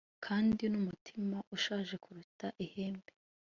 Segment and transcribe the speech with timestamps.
[0.25, 3.11] kandi n'umutima ushaje kuruta ihembe